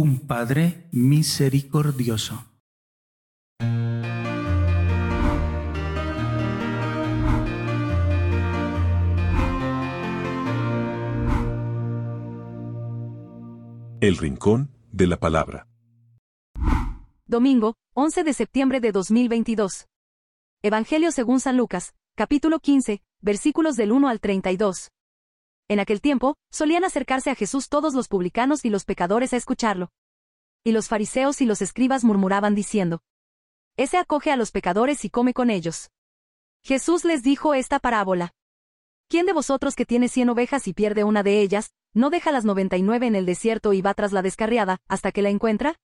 [0.00, 2.46] un Padre misericordioso.
[14.00, 15.68] El Rincón de la Palabra.
[17.26, 19.86] Domingo, 11 de septiembre de 2022.
[20.62, 24.92] Evangelio según San Lucas, capítulo 15, versículos del 1 al 32.
[25.70, 29.92] En aquel tiempo, solían acercarse a Jesús todos los publicanos y los pecadores a escucharlo.
[30.64, 33.02] Y los fariseos y los escribas murmuraban diciendo,
[33.76, 35.92] Ese acoge a los pecadores y come con ellos.
[36.64, 38.32] Jesús les dijo esta parábola.
[39.08, 42.44] ¿Quién de vosotros que tiene cien ovejas y pierde una de ellas, no deja las
[42.44, 45.76] noventa y nueve en el desierto y va tras la descarriada, hasta que la encuentra?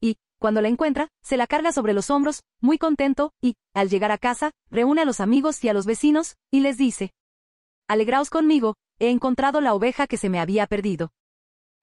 [0.00, 4.12] Y, cuando la encuentra, se la carga sobre los hombros, muy contento, y, al llegar
[4.12, 7.10] a casa, reúne a los amigos y a los vecinos, y les dice,
[7.88, 11.12] Alegraos conmigo, he encontrado la oveja que se me había perdido.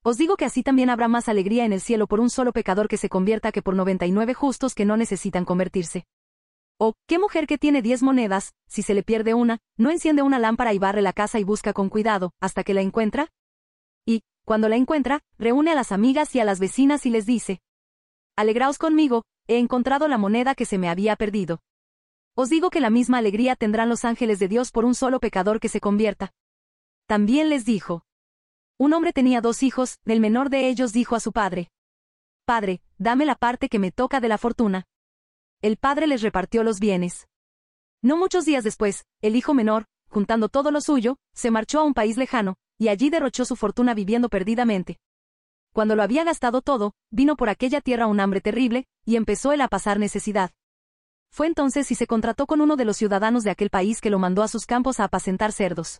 [0.04, 2.88] Os digo que así también habrá más alegría en el cielo por un solo pecador
[2.88, 6.06] que se convierta que por noventa y nueve justos que no necesitan convertirse.
[6.78, 10.40] O, ¿qué mujer que tiene diez monedas, si se le pierde una, no enciende una
[10.40, 13.30] lámpara y barre la casa y busca con cuidado, hasta que la encuentra?
[14.06, 17.62] Y, cuando la encuentra, reúne a las amigas y a las vecinas y les dice,
[18.36, 21.62] Alegraos conmigo, he encontrado la moneda que se me había perdido.
[22.36, 25.62] Os digo que la misma alegría tendrán los ángeles de Dios por un solo pecador
[25.62, 26.34] que se convierta.
[27.08, 28.06] También les dijo.
[28.78, 31.70] Un hombre tenía dos hijos, el menor de ellos dijo a su padre,
[32.46, 34.86] Padre, dame la parte que me toca de la fortuna
[35.66, 37.28] el padre les repartió los bienes.
[38.04, 41.96] No muchos días después, el hijo menor, juntando todo lo suyo, se marchó a un
[41.96, 45.00] país lejano, y allí derrochó su fortuna viviendo perdidamente.
[45.74, 49.62] Cuando lo había gastado todo, vino por aquella tierra un hambre terrible, y empezó él
[49.62, 50.52] a pasar necesidad.
[51.32, 54.20] Fue entonces y se contrató con uno de los ciudadanos de aquel país que lo
[54.20, 56.00] mandó a sus campos a apacentar cerdos.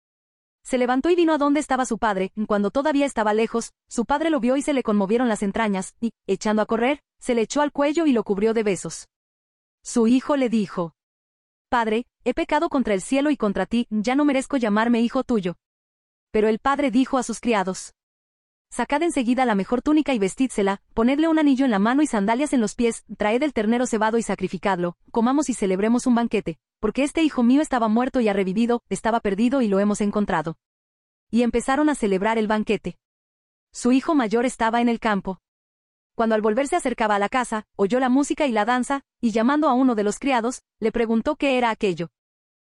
[0.63, 4.29] Se levantó y vino a donde estaba su padre, cuando todavía estaba lejos, su padre
[4.29, 7.61] lo vio y se le conmovieron las entrañas, y, echando a correr, se le echó
[7.61, 9.07] al cuello y lo cubrió de besos.
[9.83, 10.93] Su hijo le dijo,
[11.69, 15.55] Padre, he pecado contra el cielo y contra ti, ya no merezco llamarme hijo tuyo.
[16.31, 17.93] Pero el padre dijo a sus criados,
[18.73, 22.53] Sacad enseguida la mejor túnica y vestídsela, ponedle un anillo en la mano y sandalias
[22.53, 27.03] en los pies, traed el ternero cebado y sacrificadlo, comamos y celebremos un banquete, porque
[27.03, 30.57] este hijo mío estaba muerto y ha revivido, estaba perdido y lo hemos encontrado.
[31.29, 32.97] Y empezaron a celebrar el banquete.
[33.73, 35.41] Su hijo mayor estaba en el campo.
[36.15, 39.67] Cuando al volverse acercaba a la casa, oyó la música y la danza, y llamando
[39.67, 42.09] a uno de los criados, le preguntó qué era aquello.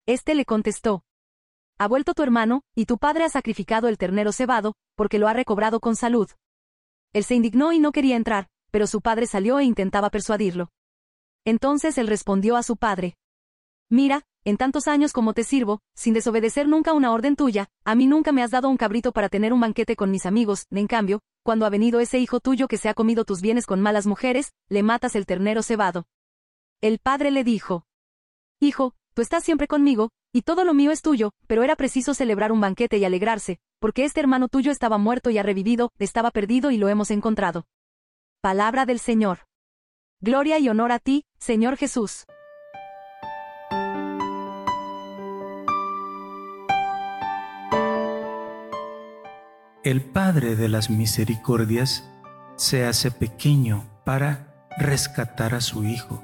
[0.07, 1.05] Este le contestó,
[1.83, 5.33] ha vuelto tu hermano, y tu padre ha sacrificado el ternero cebado, porque lo ha
[5.33, 6.29] recobrado con salud.
[7.13, 10.71] Él se indignó y no quería entrar, pero su padre salió e intentaba persuadirlo.
[11.45, 13.17] Entonces él respondió a su padre.
[13.91, 18.07] Mira, en tantos años como te sirvo, sin desobedecer nunca una orden tuya, a mí
[18.07, 21.21] nunca me has dado un cabrito para tener un banquete con mis amigos, en cambio,
[21.45, 24.53] cuando ha venido ese hijo tuyo que se ha comido tus bienes con malas mujeres,
[24.69, 26.07] le matas el ternero cebado.
[26.81, 27.85] El padre le dijo.
[28.61, 32.53] Hijo, tú estás siempre conmigo, y todo lo mío es tuyo, pero era preciso celebrar
[32.53, 36.71] un banquete y alegrarse, porque este hermano tuyo estaba muerto y ha revivido, estaba perdido
[36.71, 37.67] y lo hemos encontrado.
[38.41, 39.41] Palabra del Señor.
[40.21, 42.25] Gloria y honor a ti, Señor Jesús.
[49.85, 52.09] El Padre de las Misericordias
[52.57, 56.23] se hace pequeño para rescatar a su Hijo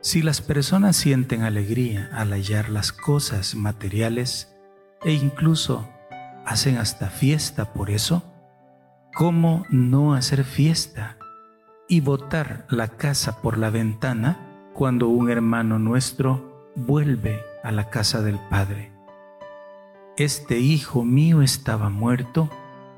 [0.00, 4.54] si las personas sienten alegría al hallar las cosas materiales
[5.02, 5.88] e incluso
[6.46, 8.22] hacen hasta fiesta por eso,
[9.14, 11.18] ¿cómo no hacer fiesta
[11.88, 18.22] y botar la casa por la ventana cuando un hermano nuestro vuelve a la casa
[18.22, 18.92] del Padre?
[20.16, 22.48] Este hijo mío estaba muerto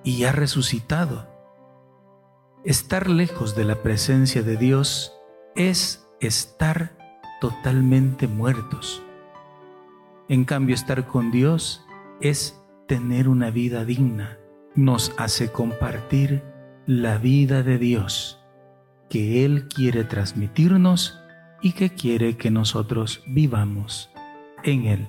[0.04, 1.28] y ha resucitado.
[2.64, 5.14] Estar lejos de la presencia de Dios
[5.56, 6.96] es estar
[7.40, 9.02] totalmente muertos.
[10.28, 11.84] En cambio, estar con Dios
[12.20, 14.38] es tener una vida digna.
[14.74, 16.42] Nos hace compartir
[16.86, 18.38] la vida de Dios
[19.08, 21.18] que Él quiere transmitirnos
[21.62, 24.10] y que quiere que nosotros vivamos
[24.62, 25.08] en Él.